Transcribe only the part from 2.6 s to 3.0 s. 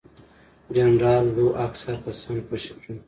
کړل.